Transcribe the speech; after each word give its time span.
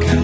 가까 0.00 0.21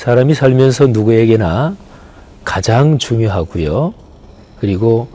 사람이 0.00 0.32
살면서 0.32 0.86
누구에게나 0.86 1.76
가장 2.42 2.96
중요하고요. 2.96 3.92
그리고 4.58 5.08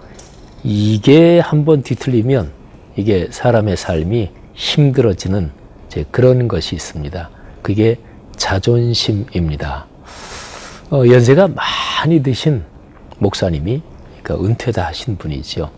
이게 0.63 1.39
한번 1.39 1.81
뒤틀리면 1.81 2.51
이게 2.95 3.27
사람의 3.31 3.77
삶이 3.77 4.29
힘들어지는 4.53 5.49
그런 6.11 6.47
것이 6.47 6.75
있습니다. 6.75 7.31
그게 7.63 7.97
자존심입니다. 8.35 9.87
어, 10.91 11.03
연세가 11.07 11.47
많이 11.47 12.21
드신 12.21 12.63
목사님이 13.17 13.81
그러니까 14.21 14.47
은퇴다 14.47 14.85
하신 14.85 15.17
분이죠. 15.17 15.71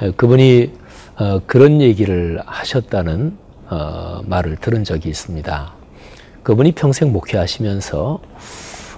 에, 0.00 0.12
그분이 0.12 0.72
어, 1.18 1.40
그런 1.46 1.82
얘기를 1.82 2.40
하셨다는 2.46 3.36
어, 3.68 4.22
말을 4.24 4.56
들은 4.56 4.82
적이 4.84 5.10
있습니다. 5.10 5.79
그분이 6.42 6.72
평생 6.72 7.12
목회하시면서 7.12 8.20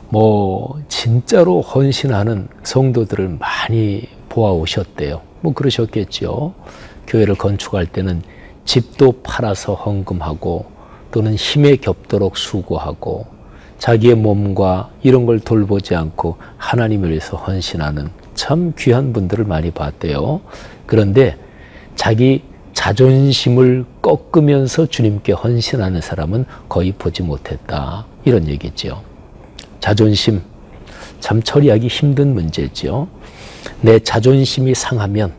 뭐 0.09 0.81
진짜로 0.89 1.61
헌신하는 1.61 2.49
성도들을 2.63 3.39
많이 3.41 4.09
보아오셨대요. 4.29 5.23
뭐 5.41 5.53
그러셨겠죠. 5.55 6.55
교회를 7.07 7.35
건축할 7.35 7.87
때는 7.87 8.23
집도 8.65 9.13
팔아서 9.23 9.75
헌금하고 9.75 10.67
또는 11.11 11.35
힘에 11.35 11.77
겹도록 11.77 12.37
수고하고 12.37 13.27
자기의 13.79 14.15
몸과 14.15 14.91
이런 15.03 15.27
걸 15.27 15.41
돌보지 15.41 15.95
않고 15.95 16.37
하나님을 16.57 17.11
위해서 17.11 17.37
헌신하는 17.37 18.11
참 18.35 18.73
귀한 18.79 19.13
분들을 19.13 19.45
많이 19.45 19.71
봤대요. 19.73 20.41
그런데 20.87 21.37
자기 21.97 22.45
자존심을 22.73 23.85
꺾으면서 24.01 24.87
주님께 24.87 25.33
헌신하는 25.33 26.01
사람은 26.01 26.47
거의 26.69 26.93
보지 26.93 27.23
못했다. 27.23 28.07
이런 28.25 28.49
얘기죠. 28.49 29.03
자존심 29.81 30.41
참 31.21 31.43
처리하기 31.43 31.87
힘든 31.89 32.35
문제죠. 32.35 33.09
내 33.81 33.99
자존심이 33.99 34.75
상하면 34.75 35.33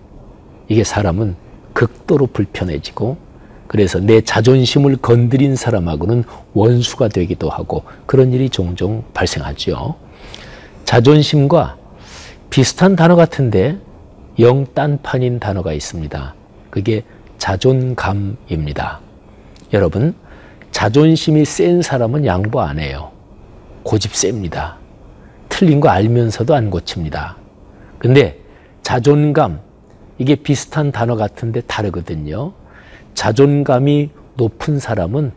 이게 0.67 0.83
사람은 0.83 1.35
극도로 1.73 2.27
불편해지고 2.27 3.17
그래서 3.67 3.99
내 3.99 4.21
자존심을 4.21 4.97
건드린 4.97 5.55
사람하고는 5.55 6.23
원수가 6.53 7.07
되기도 7.07 7.49
하고 7.49 7.83
그런 8.05 8.31
일이 8.31 8.49
종종 8.49 9.03
발생하죠. 9.13 9.95
자존심과 10.85 11.77
비슷한 12.49 12.95
단어 12.95 13.15
같은데 13.15 13.77
영딴판인 14.37 15.39
단어가 15.39 15.73
있습니다. 15.73 16.35
그게 16.69 17.03
자존감입니다. 17.43 19.01
여러분, 19.73 20.15
자존심이 20.71 21.43
센 21.43 21.81
사람은 21.81 22.25
양보 22.25 22.61
안 22.61 22.79
해요. 22.79 23.11
고집 23.83 24.15
셉니다. 24.15 24.77
틀린 25.49 25.81
거 25.81 25.89
알면서도 25.89 26.55
안 26.55 26.69
고칩니다. 26.69 27.35
근데 27.99 28.39
자존감, 28.81 29.59
이게 30.19 30.35
비슷한 30.35 30.93
단어 30.93 31.17
같은데 31.17 31.59
다르거든요. 31.59 32.53
자존감이 33.13 34.09
높은 34.35 34.79
사람은 34.79 35.33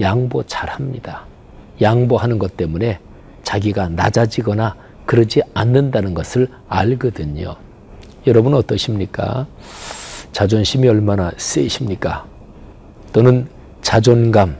양보 0.00 0.42
잘 0.42 0.68
합니다. 0.68 1.24
양보하는 1.80 2.40
것 2.40 2.56
때문에 2.56 2.98
자기가 3.44 3.90
낮아지거나 3.90 4.74
그러지 5.06 5.40
않는다는 5.54 6.14
것을 6.14 6.48
알거든요. 6.66 7.54
여러분 8.26 8.54
어떠십니까? 8.54 9.46
자존심이 10.34 10.88
얼마나 10.88 11.30
세십니까? 11.36 12.26
또는 13.12 13.48
자존감 13.82 14.56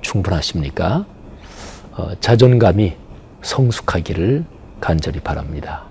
충분하십니까? 0.00 1.04
어, 1.90 2.12
자존감이 2.20 2.94
성숙하기를 3.42 4.44
간절히 4.80 5.18
바랍니다. 5.18 5.86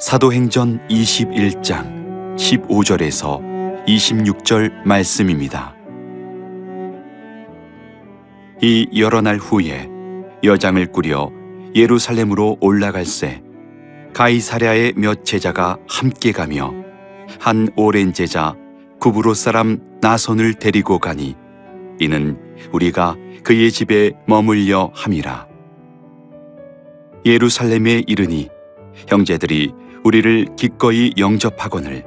사도행전 0.00 0.80
21장 0.88 2.36
15절에서 2.36 3.84
26절 3.86 4.72
말씀입니다. 4.86 5.73
이 8.66 8.88
여러 8.96 9.20
날 9.20 9.36
후에 9.36 9.90
여장을 10.42 10.86
꾸려 10.86 11.30
예루살렘으로 11.74 12.56
올라갈새 12.62 13.42
가이사랴의 14.14 14.94
몇 14.96 15.26
제자가 15.26 15.76
함께 15.86 16.32
가며 16.32 16.72
한 17.38 17.68
오랜 17.76 18.14
제자 18.14 18.56
구브로 19.00 19.34
사람 19.34 19.80
나선을 20.00 20.54
데리고 20.54 20.98
가니 20.98 21.36
이는 22.00 22.38
우리가 22.72 23.16
그의 23.42 23.70
집에 23.70 24.12
머물려 24.26 24.92
함이라. 24.94 25.46
예루살렘에 27.26 28.04
이르니 28.06 28.48
형제들이 29.08 29.74
우리를 30.04 30.56
기꺼이 30.56 31.12
영접하거늘 31.18 32.02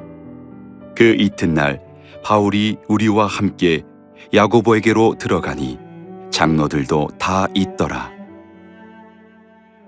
그 0.95 1.15
이튿날 1.19 1.83
바울이 2.23 2.77
우리와 2.87 3.27
함께 3.27 3.83
야고보에게로 4.33 5.17
들어가니 5.19 5.85
장로들도 6.37 7.07
다 7.17 7.47
있더라. 7.55 8.11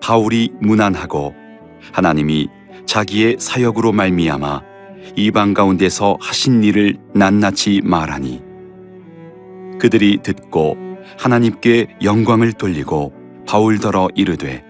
바울이 0.02 0.52
무난하고 0.60 1.36
하나님이 1.94 2.48
자기의 2.88 3.36
사역으로 3.38 3.92
말미암아 3.92 4.64
이방 5.16 5.54
가운데서 5.54 6.18
하신 6.20 6.64
일을 6.64 6.98
낱낱이 7.14 7.82
말하니 7.84 8.42
그들이 9.80 10.24
듣고 10.24 10.76
하나님께 11.20 11.98
영광을 12.02 12.54
돌리고 12.54 13.14
바울더러 13.48 14.10
이르되 14.16 14.64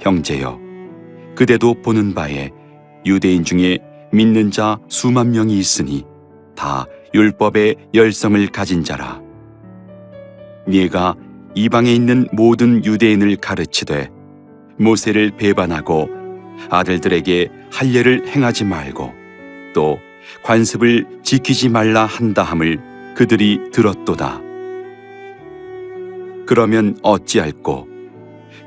형제여 0.00 0.58
그대도 1.36 1.80
보는 1.80 2.12
바에 2.12 2.50
유대인 3.06 3.44
중에 3.44 3.78
믿는 4.10 4.50
자 4.50 4.80
수만 4.88 5.30
명이 5.30 5.56
있으니 5.56 6.04
다 6.56 6.86
율법의 7.14 7.76
열성을 7.94 8.44
가진 8.48 8.82
자라 8.82 9.27
네가 10.68 11.14
이방에 11.54 11.92
있는 11.92 12.28
모든 12.32 12.84
유대인을 12.84 13.36
가르치되 13.36 14.10
모세를 14.78 15.32
배반하고 15.36 16.10
아들들에게 16.68 17.48
할례를 17.72 18.28
행하지 18.28 18.64
말고 18.64 19.12
또 19.74 19.98
관습을 20.42 21.06
지키지 21.22 21.70
말라 21.70 22.04
한다함을 22.04 23.14
그들이 23.16 23.70
들었도다. 23.72 24.40
그러면 26.46 26.96
어찌할꼬 27.02 27.88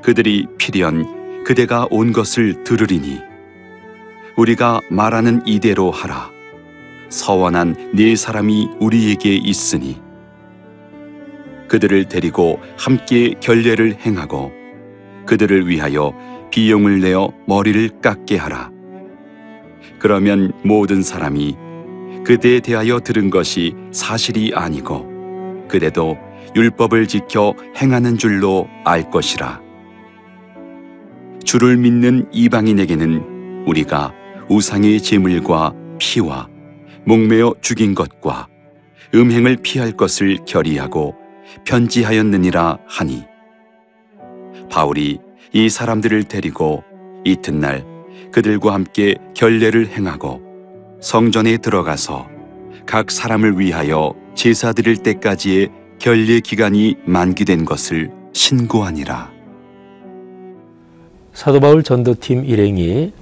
그들이 0.02 0.46
필연 0.58 1.44
그대가 1.44 1.86
온 1.90 2.12
것을 2.12 2.64
들으리니 2.64 3.20
우리가 4.36 4.80
말하는 4.90 5.42
이대로 5.46 5.92
하라 5.92 6.30
서원한 7.10 7.92
네 7.94 8.16
사람이 8.16 8.70
우리에게 8.80 9.36
있으니 9.36 10.01
그들을 11.68 12.06
데리고 12.06 12.60
함께 12.76 13.34
결례를 13.40 13.96
행하고 14.04 14.52
그들을 15.26 15.68
위하여 15.68 16.12
비용을 16.50 17.00
내어 17.00 17.32
머리를 17.46 18.00
깎게 18.00 18.36
하라. 18.36 18.70
그러면 19.98 20.52
모든 20.62 21.02
사람이 21.02 21.56
그대에 22.24 22.60
대하여 22.60 23.00
들은 23.00 23.30
것이 23.30 23.74
사실이 23.92 24.52
아니고 24.54 25.66
그대도 25.68 26.16
율법을 26.54 27.06
지켜 27.08 27.54
행하는 27.80 28.18
줄로 28.18 28.68
알 28.84 29.10
것이라. 29.10 29.60
주를 31.44 31.76
믿는 31.76 32.26
이방인에게는 32.32 33.64
우리가 33.66 34.12
우상의 34.48 35.00
제물과 35.00 35.74
피와 35.98 36.48
목매어 37.04 37.54
죽인 37.60 37.94
것과 37.94 38.48
음행을 39.14 39.56
피할 39.62 39.92
것을 39.92 40.38
결의하고 40.46 41.14
편지하였느니라 41.64 42.78
하니 42.86 43.24
바울이 44.70 45.18
이 45.52 45.68
사람들을 45.68 46.24
데리고 46.24 46.82
이튿날 47.24 47.84
그들과 48.30 48.74
함께 48.74 49.16
결례를 49.34 49.88
행하고 49.88 50.40
성전에 51.00 51.58
들어가서 51.58 52.28
각 52.86 53.10
사람을 53.10 53.58
위하여 53.58 54.14
제사 54.34 54.72
드릴 54.72 54.96
때까지의 54.96 55.68
결례 55.98 56.40
기간이 56.40 56.96
만기된 57.04 57.64
것을 57.64 58.10
신고하니라. 58.32 59.30
사도 61.32 61.60
바울 61.60 61.82
전도팀 61.82 62.44
일행이 62.44 63.12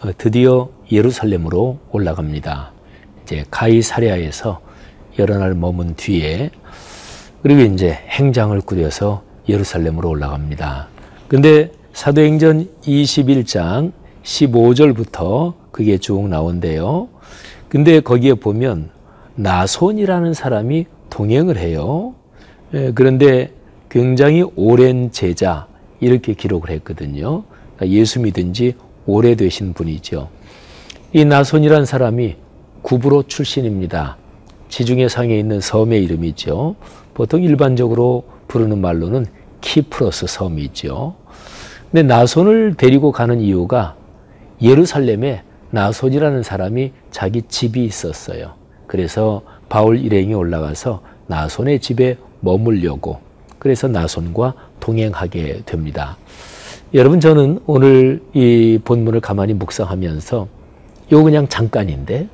어, 0.00 0.10
드디어 0.16 0.70
예루살렘으로 0.90 1.78
올라갑니다. 1.90 2.72
이제 3.22 3.44
가이사랴에서 3.50 4.60
여러 5.18 5.38
날 5.38 5.54
머문 5.54 5.94
뒤에 5.94 6.50
그리고 7.42 7.60
이제 7.62 7.98
행장을 8.08 8.58
꾸려서 8.60 9.22
예루살렘으로 9.48 10.10
올라갑니다. 10.10 10.88
근데 11.28 11.72
사도행전 11.92 12.68
21장 12.82 13.92
15절부터 14.22 15.54
그게 15.70 15.98
쭉 15.98 16.28
나온대요. 16.28 17.08
근데 17.68 18.00
거기에 18.00 18.34
보면 18.34 18.90
나손이라는 19.36 20.34
사람이 20.34 20.86
동행을 21.08 21.56
해요. 21.56 22.14
예, 22.74 22.92
그런데 22.94 23.52
굉장히 23.88 24.44
오랜 24.56 25.10
제자 25.10 25.66
이렇게 26.00 26.34
기록을 26.34 26.70
했거든요. 26.70 27.44
그러니까 27.76 27.88
예수 27.98 28.20
믿은 28.20 28.52
지 28.52 28.74
오래되신 29.06 29.72
분이죠. 29.72 30.28
이 31.12 31.24
나손이란 31.24 31.86
사람이 31.86 32.36
구브로 32.82 33.24
출신입니다. 33.24 34.16
지중해 34.68 35.08
상에 35.08 35.36
있는 35.36 35.60
섬의 35.60 36.04
이름이죠. 36.04 36.76
보통 37.14 37.42
일반적으로 37.42 38.24
부르는 38.48 38.80
말로는 38.80 39.26
키프로스 39.60 40.26
섬이죠. 40.26 41.14
근데 41.90 42.02
나손을 42.02 42.74
데리고 42.74 43.12
가는 43.12 43.40
이유가 43.40 43.96
예루살렘에 44.62 45.42
나손이라는 45.70 46.42
사람이 46.42 46.92
자기 47.10 47.42
집이 47.42 47.84
있었어요. 47.84 48.52
그래서 48.86 49.42
바울 49.68 49.98
일행이 49.98 50.34
올라가서 50.34 51.00
나손의 51.26 51.80
집에 51.80 52.16
머물려고 52.40 53.20
그래서 53.58 53.86
나손과 53.88 54.54
동행하게 54.80 55.62
됩니다. 55.64 56.16
여러분 56.92 57.20
저는 57.20 57.60
오늘 57.66 58.20
이 58.34 58.80
본문을 58.84 59.20
가만히 59.20 59.54
묵상하면서 59.54 60.48
요 61.12 61.24
그냥 61.24 61.46
잠깐인데 61.46 62.28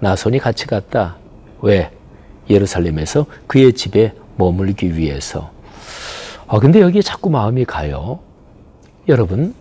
나손이 0.00 0.38
같이 0.38 0.66
갔다. 0.66 1.16
왜? 1.60 1.90
예루살렘에서 2.48 3.26
그의 3.46 3.72
집에 3.72 4.12
머물기 4.36 4.96
위해서. 4.96 5.50
아 6.46 6.58
근데 6.58 6.80
여기에 6.80 7.02
자꾸 7.02 7.30
마음이 7.30 7.64
가요. 7.64 8.20
여러분 9.08 9.54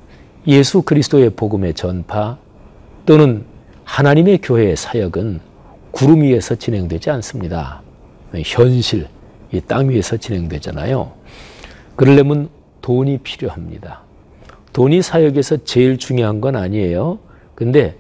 예수 0.48 0.82
그리스도의 0.82 1.32
복음의 1.32 1.74
전파 1.74 2.38
또는 3.06 3.46
하나님의 3.84 4.40
교회의 4.42 4.76
사역은 4.76 5.40
구름 5.92 6.22
위에서 6.22 6.56
진행되지 6.56 7.10
않습니다. 7.12 7.82
현실, 8.44 9.08
이 9.52 9.62
땅 9.62 9.90
위에서 9.90 10.18
진행되잖아요. 10.18 11.12
그러려면 11.96 12.50
돈이 12.82 13.20
필요합니다. 13.20 14.02
돈이 14.74 15.04
사역에서 15.04 15.58
제일 15.66 15.98
중요한 15.98 16.42
건 16.42 16.56
아니에요. 16.56 17.20
근데 17.54 17.96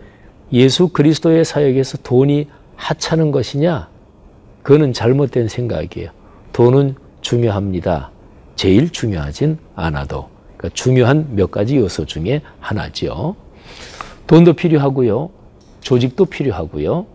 예수 0.51 0.89
그리스도의 0.89 1.45
사역에서 1.45 1.99
돈이 1.99 2.47
하찮은 2.75 3.31
것이냐? 3.31 3.89
그거는 4.63 4.93
잘못된 4.93 5.47
생각이에요. 5.47 6.09
돈은 6.53 6.95
중요합니다. 7.21 8.11
제일 8.55 8.89
중요하진 8.89 9.57
않아도. 9.75 10.29
그러니까 10.57 10.69
중요한 10.73 11.27
몇 11.35 11.51
가지 11.51 11.77
요소 11.77 12.05
중에 12.05 12.41
하나죠. 12.59 13.35
돈도 14.27 14.53
필요하고요. 14.53 15.29
조직도 15.81 16.25
필요하고요. 16.25 17.05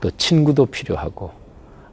또 0.00 0.10
친구도 0.12 0.66
필요하고 0.66 1.30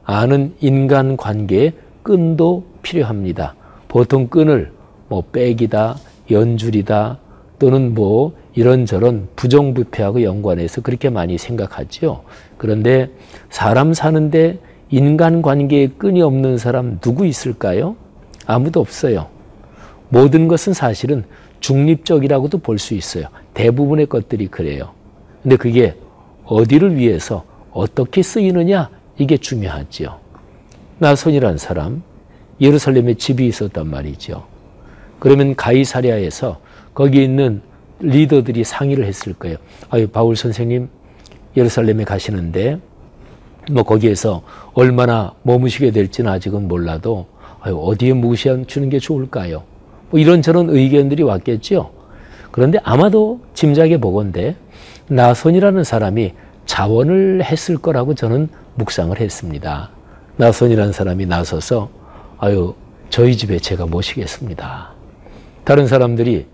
아는 0.04 0.54
인간 0.60 1.16
관계의 1.16 1.72
끈도 2.02 2.64
필요합니다. 2.82 3.54
보통 3.88 4.28
끈을 4.28 4.72
뭐 5.08 5.22
백이다, 5.32 5.96
연줄이다 6.30 7.18
또는 7.58 7.94
뭐 7.94 8.32
이런저런 8.54 9.28
부정부패하고 9.36 10.22
연관해서 10.22 10.80
그렇게 10.80 11.10
많이 11.10 11.38
생각하죠. 11.38 12.22
그런데 12.56 13.10
사람 13.48 13.92
사는데 13.92 14.58
인간 14.90 15.40
관계에 15.42 15.88
끈이 15.88 16.20
없는 16.22 16.58
사람 16.58 16.98
누구 17.00 17.26
있을까요? 17.26 17.96
아무도 18.46 18.80
없어요. 18.80 19.28
모든 20.08 20.48
것은 20.48 20.72
사실은 20.72 21.24
중립적이라고도 21.60 22.58
볼 22.58 22.78
수 22.78 22.94
있어요. 22.94 23.26
대부분의 23.54 24.06
것들이 24.06 24.48
그래요. 24.48 24.90
근데 25.42 25.56
그게 25.56 25.94
어디를 26.44 26.96
위해서 26.96 27.44
어떻게 27.70 28.22
쓰이느냐 28.22 28.90
이게 29.18 29.36
중요하지요. 29.36 30.18
나손이란 30.98 31.58
사람 31.58 32.02
예루살렘에 32.60 33.14
집이 33.14 33.46
있었단 33.46 33.86
말이죠. 33.86 34.44
그러면 35.18 35.54
가이사랴에서 35.54 36.60
거기 36.94 37.22
있는 37.22 37.62
리더들이 38.00 38.64
상의를 38.64 39.04
했을 39.04 39.34
거예요. 39.34 39.58
아유 39.90 40.08
바울 40.08 40.34
선생님 40.34 40.88
예루살렘에 41.56 42.04
가시는데 42.04 42.78
뭐 43.70 43.82
거기에서 43.82 44.42
얼마나 44.72 45.34
머무시게 45.42 45.90
될지는 45.90 46.30
아직은 46.32 46.68
몰라도 46.68 47.26
어디에 47.60 48.12
묵으시는 48.14 48.88
게 48.90 48.98
좋을까요? 48.98 49.64
뭐 50.10 50.18
이런저런 50.18 50.70
의견들이 50.70 51.22
왔겠죠. 51.22 51.92
그런데 52.50 52.78
아마도 52.82 53.40
짐작해 53.54 53.98
보건데 54.00 54.56
나손이라는 55.08 55.84
사람이 55.84 56.32
자원을 56.66 57.44
했을 57.44 57.76
거라고 57.76 58.14
저는 58.14 58.48
묵상을 58.76 59.18
했습니다. 59.20 59.90
나손이라는 60.36 60.92
사람이 60.92 61.26
나서서 61.26 61.90
아유 62.38 62.74
저희 63.10 63.36
집에 63.36 63.58
제가 63.58 63.86
모시겠습니다. 63.86 64.90
다른 65.64 65.86
사람들이 65.86 66.46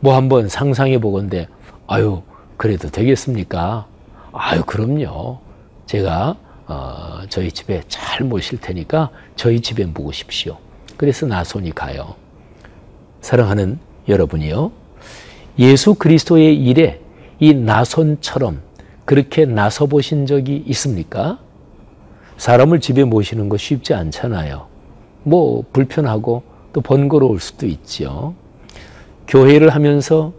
뭐 0.00 0.14
한번 0.14 0.48
상상해 0.48 0.98
보건데 0.98 1.48
아유 1.86 2.22
그래도 2.56 2.88
되겠습니까? 2.88 3.86
아유 4.32 4.62
그럼요. 4.64 5.38
제가 5.86 6.36
어, 6.72 7.20
저희 7.28 7.52
집에 7.52 7.82
잘 7.88 8.24
모실 8.24 8.58
테니까 8.58 9.10
저희 9.36 9.60
집에 9.60 9.84
묵으십시오. 9.84 10.56
그래서 10.96 11.26
나손이 11.26 11.72
가요. 11.72 12.14
사랑하는 13.20 13.78
여러분이요. 14.08 14.72
예수 15.58 15.94
그리스도의 15.94 16.56
일에 16.56 17.00
이 17.38 17.52
나손처럼 17.52 18.62
그렇게 19.04 19.44
나서 19.44 19.86
보신 19.86 20.24
적이 20.26 20.64
있습니까? 20.68 21.38
사람을 22.38 22.80
집에 22.80 23.04
모시는 23.04 23.48
거 23.48 23.56
쉽지 23.58 23.92
않잖아요. 23.92 24.66
뭐 25.24 25.64
불편하고 25.72 26.42
또 26.72 26.80
번거로울 26.80 27.38
수도 27.38 27.66
있죠. 27.66 28.34
교회를 29.28 29.68
하면서 29.70 30.32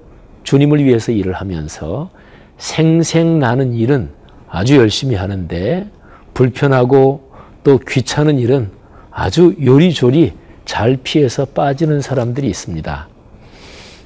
주님을 0.43 0.83
위해서 0.83 1.11
일을 1.11 1.33
하면서 1.33 2.09
생생나는 2.57 3.73
일은 3.73 4.09
아주 4.49 4.77
열심히 4.77 5.15
하는데 5.15 5.89
불편하고 6.33 7.31
또 7.63 7.77
귀찮은 7.77 8.39
일은 8.39 8.71
아주 9.11 9.55
요리조리 9.63 10.33
잘 10.65 10.97
피해서 10.97 11.45
빠지는 11.45 12.01
사람들이 12.01 12.47
있습니다. 12.47 13.07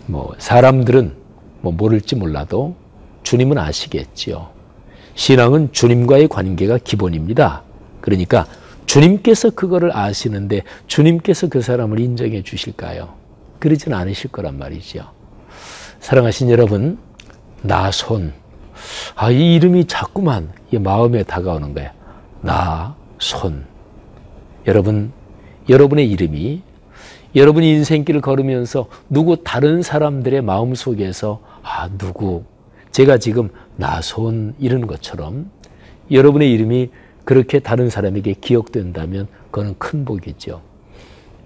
뭐 0.07 0.35
사람들은 0.37 1.13
뭐 1.61 1.71
모를지 1.71 2.15
몰라도 2.15 2.75
주님은 3.23 3.57
아시겠지요. 3.57 4.49
신앙은 5.15 5.71
주님과의 5.71 6.27
관계가 6.27 6.77
기본입니다. 6.83 7.63
그러니까 8.01 8.45
주님께서 8.85 9.49
그거를 9.49 9.95
아시는데 9.95 10.61
주님께서 10.87 11.49
그 11.49 11.61
사람을 11.61 11.99
인정해 11.99 12.41
주실까요? 12.41 13.15
그러진 13.59 13.93
않으실 13.93 14.31
거란 14.31 14.57
말이죠. 14.57 15.11
사랑하신 15.99 16.49
여러분, 16.51 16.97
나손. 17.63 18.33
아, 19.15 19.31
이 19.31 19.55
이름이 19.55 19.85
자꾸만 19.85 20.51
이 20.71 20.77
마음에 20.77 21.23
다가오는 21.23 21.73
거예요. 21.73 21.96
나 22.47 22.95
손. 23.19 23.65
여러분, 24.67 25.11
여러분의 25.67 26.09
이름이 26.09 26.61
여러분이 27.35 27.69
인생길을 27.69 28.21
걸으면서 28.21 28.87
누구 29.09 29.43
다른 29.43 29.81
사람들의 29.81 30.41
마음 30.43 30.73
속에서 30.73 31.41
아, 31.61 31.89
누구 31.97 32.45
제가 32.91 33.17
지금 33.17 33.49
나 33.75 33.99
손 34.01 34.55
이런 34.59 34.87
것처럼 34.87 35.51
여러분의 36.09 36.49
이름이 36.53 36.89
그렇게 37.25 37.59
다른 37.59 37.89
사람에게 37.89 38.35
기억된다면 38.39 39.27
그거는 39.51 39.75
큰 39.77 40.05
복이죠. 40.05 40.61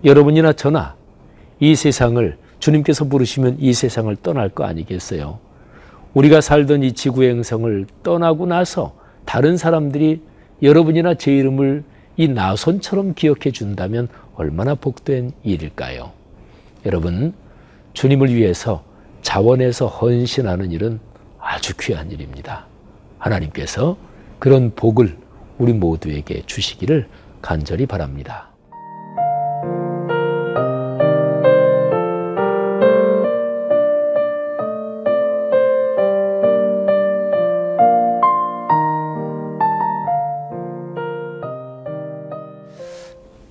여러분이나 0.05 0.53
저나 0.53 0.95
이 1.59 1.75
세상을 1.75 2.37
주님께서 2.59 3.05
부르시면 3.05 3.57
이 3.59 3.73
세상을 3.73 4.15
떠날 4.17 4.49
거 4.49 4.65
아니겠어요? 4.65 5.39
우리가 6.13 6.41
살던 6.41 6.83
이 6.83 6.91
지구의 6.91 7.31
행성을 7.31 7.87
떠나고 8.03 8.45
나서 8.45 8.93
다른 9.25 9.57
사람들이 9.57 10.21
여러분이나 10.61 11.15
제 11.15 11.35
이름을 11.35 11.83
이 12.17 12.27
나손처럼 12.27 13.15
기억해 13.15 13.51
준다면 13.51 14.07
얼마나 14.35 14.75
복된 14.75 15.31
일일까요? 15.43 16.11
여러분, 16.85 17.33
주님을 17.93 18.33
위해서 18.33 18.83
자원해서 19.21 19.87
헌신하는 19.87 20.71
일은 20.71 20.99
아주 21.39 21.73
귀한 21.79 22.11
일입니다. 22.11 22.67
하나님께서 23.17 23.97
그런 24.39 24.73
복을 24.75 25.17
우리 25.57 25.73
모두에게 25.73 26.43
주시기를 26.45 27.07
간절히 27.41 27.85
바랍니다. 27.85 28.50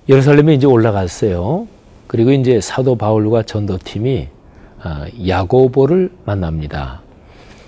예루살렘에 0.09 0.55
이제 0.55 0.65
올라갔어요. 0.65 1.67
그리고 2.07 2.31
이제 2.31 2.59
사도 2.59 2.95
바울과 2.95 3.43
전도팀이 3.43 4.27
아, 4.81 5.05
야고보를 5.27 6.11
만납니다. 6.25 7.01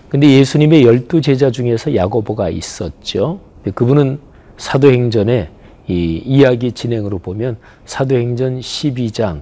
근데 0.09 0.29
예수님의 0.29 0.83
열두 0.83 1.21
제자 1.21 1.51
중에서 1.51 1.95
야고보가 1.95 2.49
있었죠. 2.49 3.39
그분은 3.75 4.19
사도행전의 4.57 5.49
이 5.87 6.21
이야기 6.25 6.71
진행으로 6.71 7.19
보면 7.19 7.57
사도행전 7.85 8.59
12장 8.59 9.41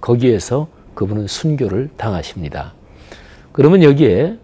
거기에서 0.00 0.68
그분은 0.94 1.26
순교를 1.26 1.90
당하십니다. 1.96 2.74
그러면 3.52 3.82
여기에 3.82 4.38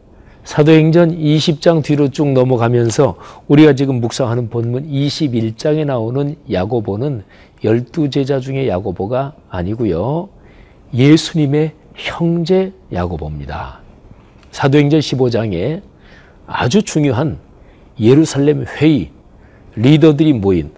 사도행전 0.46 1.18
20장 1.18 1.82
뒤로 1.82 2.08
쭉 2.08 2.28
넘어가면서 2.28 3.16
우리가 3.48 3.72
지금 3.72 4.00
묵상하는 4.00 4.48
본문 4.48 4.88
21장에 4.88 5.84
나오는 5.84 6.36
야고보는 6.50 7.24
열두 7.64 8.10
제자 8.10 8.38
중에 8.38 8.68
야고보가 8.68 9.32
아니고요. 9.50 10.28
예수님의 10.94 11.72
형제 11.96 12.72
야고보입니다. 12.92 13.80
사도행전 14.52 15.00
15장에 15.00 15.82
아주 16.46 16.82
중요한 16.84 17.38
예루살렘 17.98 18.64
회의 18.66 19.10
리더들이 19.74 20.32
모인 20.32 20.70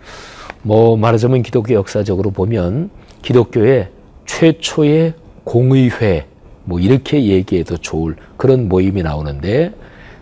뭐 0.62 0.96
말하자면 0.96 1.42
기독교 1.42 1.74
역사적으로 1.74 2.30
보면 2.30 2.88
기독교의 3.20 3.90
최초의 4.24 5.12
공의회 5.44 6.27
뭐 6.68 6.78
이렇게 6.78 7.24
얘기해도 7.24 7.78
좋을 7.78 8.14
그런 8.36 8.68
모임이 8.68 9.02
나오는데 9.02 9.72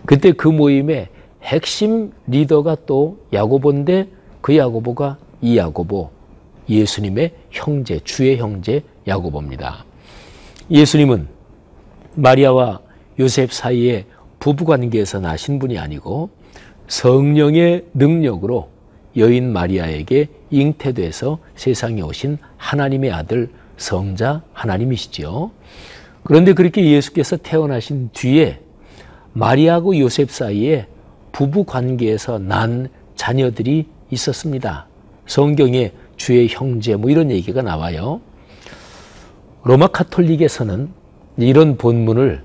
그때 0.05 0.31
그 0.31 0.47
모임의 0.47 1.09
핵심 1.43 2.13
리더가 2.27 2.77
또 2.85 3.17
야고보인데 3.33 4.07
그 4.39 4.55
야고보가 4.55 5.17
이 5.41 5.57
야고보 5.57 6.09
예수님의 6.69 7.33
형제 7.51 7.99
주의 7.99 8.37
형제 8.37 8.81
야고보입니다. 9.05 9.83
예수님은 10.71 11.27
마리아와 12.15 12.79
요셉 13.19 13.51
사이에 13.51 14.05
부부 14.39 14.63
관계에서 14.63 15.19
나신 15.19 15.59
분이 15.59 15.77
아니고 15.77 16.29
성령의 16.87 17.87
능력으로 17.93 18.69
여인 19.17 19.51
마리아에게 19.51 20.27
잉태돼서 20.51 21.39
세상에 21.57 22.01
오신 22.01 22.37
하나님의 22.55 23.11
아들 23.11 23.49
성자 23.75 24.43
하나님이시죠. 24.53 25.51
그런데 26.27 26.51
그렇게 26.51 26.85
예수께서 26.91 27.37
태어나신 27.37 28.09
뒤에 28.11 28.59
마리아하고 29.31 29.97
요셉 29.97 30.29
사이에 30.29 30.85
부부 31.31 31.63
관계에서 31.63 32.37
난 32.37 32.89
자녀들이 33.15 33.87
있었습니다. 34.11 34.87
성경에 35.25 35.93
주의 36.17 36.49
형제 36.49 36.97
뭐 36.97 37.09
이런 37.09 37.31
얘기가 37.31 37.61
나와요. 37.61 38.19
로마 39.63 39.87
카톨릭에서는 39.87 40.89
이런 41.37 41.77
본문을 41.77 42.43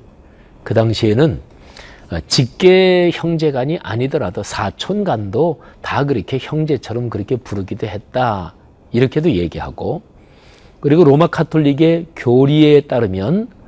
그 0.63 0.75
당시에는 0.75 1.41
직계 2.29 3.11
형제간이 3.13 3.81
아니더라도 3.83 4.45
사촌간도 4.45 5.61
다 5.81 6.05
그렇게 6.05 6.39
형제처럼 6.41 7.11
그렇게 7.11 7.35
부르기도 7.35 7.89
했다. 7.89 8.55
이렇게도 8.93 9.33
얘기하고 9.33 10.03
그리고 10.79 11.03
로마 11.03 11.27
카톨릭의 11.27 12.07
교리에 12.15 12.83
따르면 12.83 13.61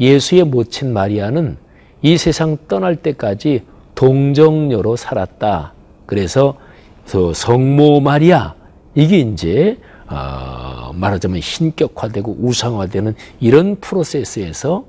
예수의 0.00 0.44
모친 0.44 0.92
마리아는 0.92 1.56
이 2.02 2.16
세상 2.16 2.56
떠날 2.66 2.96
때까지 2.96 3.62
동정녀로 3.94 4.96
살았다. 4.96 5.74
그래서 6.06 6.56
성모 7.04 8.00
마리아 8.00 8.54
이게 8.94 9.18
이제 9.18 9.78
어, 10.08 10.92
말하자면 10.94 11.40
신격화되고 11.40 12.38
우상화되는 12.40 13.14
이런 13.38 13.76
프로세스에서 13.76 14.84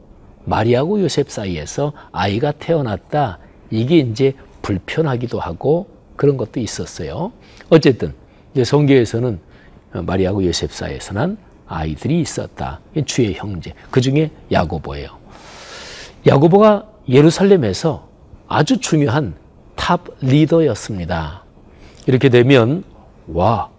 마리아고 0.46 1.02
요셉 1.02 1.30
사이에서 1.30 1.94
아이가 2.12 2.52
태어났다. 2.52 3.38
이게 3.70 3.98
이제 3.98 4.34
불편하기도 4.64 5.40
하고 5.40 5.88
그런 6.16 6.38
것도 6.38 6.60
있었어요. 6.60 7.32
어쨌든 7.70 8.14
이제 8.54 8.64
성경에서는 8.64 9.40
마리아고 9.92 10.46
요셉 10.46 10.72
사이에서 10.72 11.14
난 11.14 11.38
아이들이 11.72 12.20
있었다. 12.20 12.82
주의 13.06 13.34
형제. 13.34 13.74
그 13.90 14.02
중에 14.02 14.30
야고보예요. 14.52 15.10
야고보가 16.28 16.86
예루살렘에서 17.10 18.08
아주 18.48 18.80
중요한 18.80 19.36
탑 19.76 20.06
리더였습니다. 20.22 21.44
이렇게 22.08 22.30
되면 22.30 22.84
와 23.28 23.70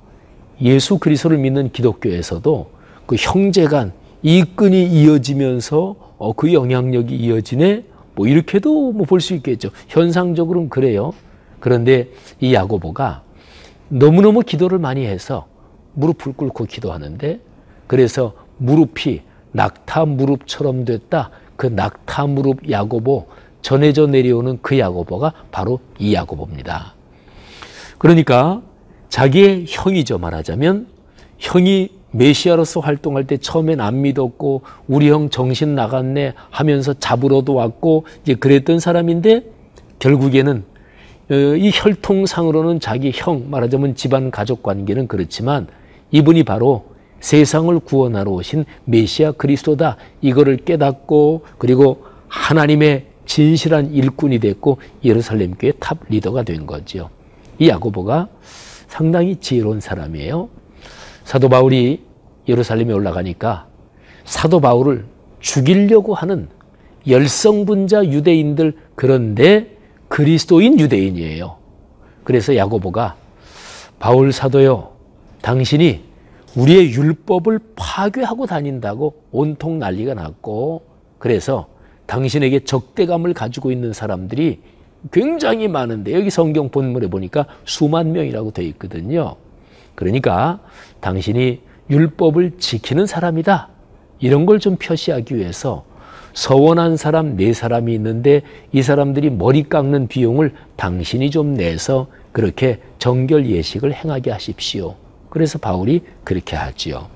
예수 0.60 0.98
그리스도를 0.98 1.36
믿는 1.38 1.70
기독교에서도 1.72 2.70
그 3.06 3.16
형제간 3.18 3.92
이 4.22 4.42
끈이 4.44 4.86
이어지면서 4.86 5.96
어, 6.18 6.32
그 6.32 6.52
영향력이 6.52 7.14
이어지네 7.14 7.84
뭐 8.14 8.26
이렇게도 8.26 8.92
뭐 8.92 9.06
볼 9.06 9.20
수 9.20 9.34
있겠죠. 9.34 9.70
현상적으로는 9.88 10.68
그래요. 10.70 11.12
그런데 11.60 12.08
이 12.40 12.54
야고보가 12.54 13.22
너무너무 13.88 14.40
기도를 14.40 14.78
많이 14.78 15.04
해서 15.04 15.46
무릎을 15.94 16.32
꿇고 16.32 16.64
기도하는데 16.64 17.40
그래서 17.92 18.32
무릎이 18.56 19.20
낙타 19.50 20.06
무릎처럼 20.06 20.86
됐다. 20.86 21.28
그 21.56 21.66
낙타 21.66 22.26
무릎 22.26 22.70
야고보 22.70 23.26
전해져 23.60 24.06
내려오는 24.06 24.58
그 24.62 24.78
야고보가 24.78 25.34
바로 25.50 25.78
이 25.98 26.14
야고보입니다. 26.14 26.94
그러니까 27.98 28.62
자기의 29.10 29.66
형이죠 29.68 30.16
말하자면 30.16 30.86
형이 31.36 31.90
메시아로서 32.12 32.80
활동할 32.80 33.26
때 33.26 33.36
처음엔 33.36 33.78
안 33.82 34.00
믿었고 34.00 34.62
우리 34.88 35.10
형 35.10 35.28
정신 35.28 35.74
나갔네 35.74 36.32
하면서 36.48 36.94
잡으러도 36.94 37.52
왔고 37.52 38.06
이제 38.22 38.36
그랬던 38.36 38.80
사람인데 38.80 39.42
결국에는 39.98 40.64
어, 41.30 41.34
이 41.34 41.70
혈통상으로는 41.74 42.80
자기 42.80 43.12
형 43.14 43.50
말하자면 43.50 43.96
집안 43.96 44.30
가족 44.30 44.62
관계는 44.62 45.08
그렇지만 45.08 45.66
이분이 46.10 46.44
바로 46.44 46.91
세상을 47.22 47.78
구원하러 47.78 48.32
오신 48.32 48.64
메시아 48.84 49.32
그리스도다 49.32 49.96
이거를 50.20 50.58
깨닫고 50.58 51.44
그리고 51.56 52.04
하나님의 52.28 53.06
진실한 53.24 53.92
일꾼이 53.92 54.40
됐고 54.40 54.78
예루살렘 55.04 55.54
교회 55.54 55.72
탑 55.78 55.98
리더가 56.08 56.42
된 56.42 56.66
거지요. 56.66 57.08
이 57.58 57.68
야고보가 57.68 58.28
상당히 58.88 59.36
지혜로운 59.36 59.80
사람이에요. 59.80 60.48
사도 61.24 61.48
바울이 61.48 62.02
예루살렘에 62.48 62.92
올라가니까 62.92 63.68
사도 64.24 64.60
바울을 64.60 65.04
죽이려고 65.38 66.14
하는 66.14 66.48
열성분자 67.06 68.06
유대인들 68.06 68.76
그런데 68.96 69.76
그리스도인 70.08 70.78
유대인이에요. 70.78 71.56
그래서 72.24 72.56
야고보가 72.56 73.16
바울 73.98 74.32
사도요, 74.32 74.90
당신이 75.40 76.11
우리의 76.56 76.92
율법을 76.92 77.58
파괴하고 77.76 78.46
다닌다고 78.46 79.14
온통 79.30 79.78
난리가 79.78 80.14
났고 80.14 80.82
그래서 81.18 81.68
당신에게 82.06 82.60
적대감을 82.60 83.32
가지고 83.32 83.72
있는 83.72 83.92
사람들이 83.92 84.60
굉장히 85.10 85.66
많은데 85.68 86.12
여기 86.12 86.30
성경 86.30 86.68
본문에 86.68 87.08
보니까 87.08 87.46
수만 87.64 88.12
명이라고 88.12 88.50
되어 88.52 88.66
있거든요. 88.66 89.36
그러니까 89.94 90.60
당신이 91.00 91.60
율법을 91.90 92.58
지키는 92.58 93.06
사람이다. 93.06 93.68
이런 94.20 94.46
걸 94.46 94.58
좀 94.58 94.76
표시하기 94.76 95.36
위해서 95.36 95.84
서원한 96.34 96.96
사람 96.96 97.36
네 97.36 97.52
사람이 97.52 97.92
있는데 97.94 98.42
이 98.72 98.82
사람들이 98.82 99.30
머리 99.30 99.64
깎는 99.64 100.06
비용을 100.06 100.54
당신이 100.76 101.30
좀 101.30 101.54
내서 101.54 102.06
그렇게 102.30 102.80
정결 102.98 103.46
예식을 103.46 103.92
행하게 103.92 104.30
하십시오. 104.30 104.94
그래서 105.32 105.58
바울이 105.58 106.02
그렇게 106.24 106.56
하지요. 106.56 107.06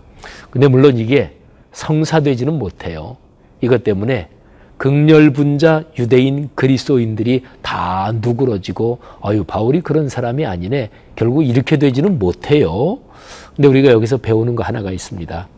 근데 0.49 0.69
물론 0.69 0.97
이게 0.97 1.37
성사되지는 1.73 2.59
못해요. 2.59 3.19
이것 3.61 3.85
때문에 3.85 4.31
극렬분자 4.79 5.85
유대인 5.99 6.49
그리스도인들이 6.55 7.43
다 7.61 8.15
누그러지고 8.15 9.01
아유 9.21 9.45
바울이 9.45 9.83
그런 9.83 10.09
사람이 10.09 10.47
아니네. 10.47 10.89
결국 11.15 11.43
이렇게 11.43 11.77
되지는 11.77 12.19
못해요. 12.19 13.01
근데 13.55 13.69
우리가 13.69 13.91
여기서 13.91 14.17
배우는 14.17 14.55
거 14.57 14.63
하나가 14.63 14.93
있습니다. 14.93 15.49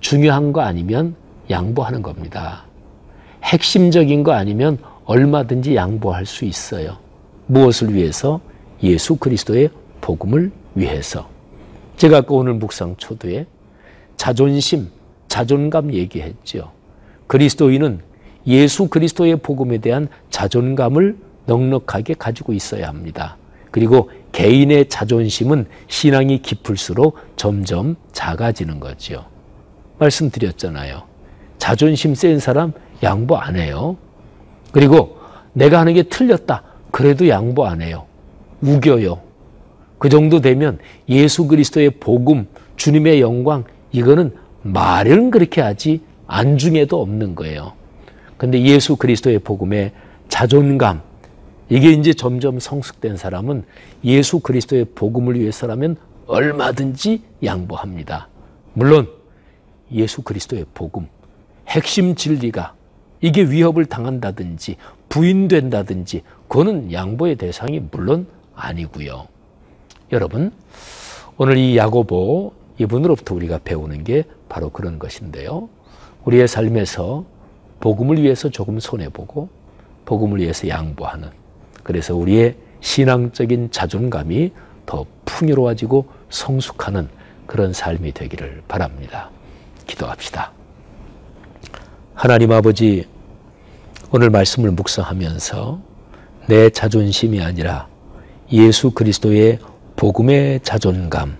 중요한 0.00 0.54
거 0.54 0.62
아니면 0.62 1.14
양보하는 1.50 2.00
겁니다. 2.00 2.64
핵심적인 3.44 4.24
거 4.24 4.32
아니면 4.32 4.78
얼마든지 5.04 5.76
양보할 5.76 6.24
수 6.24 6.46
있어요. 6.46 6.96
무엇을 7.46 7.92
위해서? 7.92 8.40
예수 8.82 9.16
그리스도의 9.16 9.68
복음을 10.00 10.50
위해서. 10.74 11.28
제가 12.00 12.16
아까 12.16 12.34
오늘 12.34 12.54
묵상 12.54 12.96
초도에 12.96 13.44
자존심, 14.16 14.88
자존감 15.28 15.92
얘기했죠. 15.92 16.72
그리스도인은 17.26 18.00
예수 18.46 18.88
그리스도의 18.88 19.36
복음에 19.36 19.76
대한 19.76 20.08
자존감을 20.30 21.18
넉넉하게 21.44 22.14
가지고 22.14 22.54
있어야 22.54 22.88
합니다. 22.88 23.36
그리고 23.70 24.10
개인의 24.32 24.88
자존심은 24.88 25.66
신앙이 25.88 26.40
깊을수록 26.40 27.18
점점 27.36 27.96
작아지는 28.12 28.80
거죠. 28.80 29.26
말씀드렸잖아요. 29.98 31.02
자존심 31.58 32.14
센 32.14 32.38
사람 32.38 32.72
양보 33.02 33.36
안 33.36 33.56
해요. 33.56 33.98
그리고 34.72 35.18
내가 35.52 35.80
하는 35.80 35.92
게 35.92 36.04
틀렸다. 36.04 36.62
그래도 36.92 37.28
양보 37.28 37.66
안 37.66 37.82
해요. 37.82 38.06
우겨요. 38.62 39.29
그 40.00 40.08
정도 40.08 40.40
되면 40.40 40.78
예수 41.10 41.46
그리스도의 41.46 41.90
복음, 42.00 42.48
주님의 42.76 43.20
영광, 43.20 43.64
이거는 43.92 44.34
말은 44.62 45.30
그렇게 45.30 45.60
하지 45.60 46.00
안중에도 46.26 47.02
없는 47.02 47.34
거예요. 47.34 47.74
근데 48.38 48.62
예수 48.62 48.96
그리스도의 48.96 49.40
복음의 49.40 49.92
자존감, 50.28 51.02
이게 51.68 51.90
이제 51.90 52.14
점점 52.14 52.58
성숙된 52.58 53.18
사람은 53.18 53.64
예수 54.02 54.40
그리스도의 54.40 54.86
복음을 54.94 55.38
위해서라면 55.38 55.96
얼마든지 56.26 57.22
양보합니다. 57.44 58.28
물론 58.72 59.06
예수 59.92 60.22
그리스도의 60.22 60.64
복음, 60.72 61.08
핵심 61.68 62.14
진리가 62.14 62.72
이게 63.20 63.42
위협을 63.42 63.84
당한다든지 63.84 64.76
부인된다든지 65.10 66.22
그거는 66.48 66.90
양보의 66.90 67.36
대상이 67.36 67.82
물론 67.90 68.26
아니고요. 68.54 69.29
여러분, 70.12 70.50
오늘 71.36 71.56
이 71.56 71.76
야고보 71.76 72.52
이분으로부터 72.78 73.34
우리가 73.34 73.60
배우는 73.62 74.02
게 74.02 74.24
바로 74.48 74.70
그런 74.70 74.98
것인데요. 74.98 75.68
우리의 76.24 76.48
삶에서 76.48 77.24
복음을 77.78 78.20
위해서 78.20 78.48
조금 78.48 78.80
손해보고 78.80 79.48
복음을 80.04 80.40
위해서 80.40 80.66
양보하는 80.68 81.28
그래서 81.84 82.16
우리의 82.16 82.56
신앙적인 82.80 83.70
자존감이 83.70 84.52
더 84.84 85.06
풍요로워지고 85.24 86.06
성숙하는 86.28 87.08
그런 87.46 87.72
삶이 87.72 88.12
되기를 88.12 88.62
바랍니다. 88.66 89.30
기도합시다. 89.86 90.52
하나님 92.14 92.50
아버지, 92.50 93.06
오늘 94.10 94.30
말씀을 94.30 94.72
묵상하면서 94.72 95.80
내 96.48 96.68
자존심이 96.70 97.40
아니라 97.40 97.86
예수 98.52 98.90
그리스도의 98.90 99.58
복음의 100.00 100.60
자존감, 100.62 101.36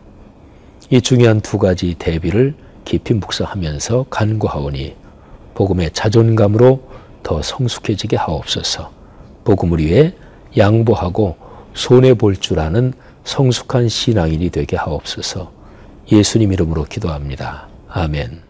이 0.90 1.00
중요한 1.00 1.40
두 1.40 1.56
가지 1.56 1.94
대비를 1.98 2.54
깊이 2.84 3.14
묵상하면서 3.14 4.04
간구하오니 4.10 4.96
복음의 5.54 5.92
자존감으로 5.92 6.82
더 7.22 7.40
성숙해지게 7.40 8.18
하옵소서. 8.18 8.90
복음을 9.44 9.78
위해 9.78 10.12
양보하고 10.58 11.38
손해 11.72 12.12
볼 12.12 12.36
줄 12.36 12.60
아는 12.60 12.92
성숙한 13.24 13.88
신앙인이 13.88 14.50
되게 14.50 14.76
하옵소서. 14.76 15.50
예수님 16.12 16.52
이름으로 16.52 16.84
기도합니다. 16.84 17.66
아멘. 17.88 18.49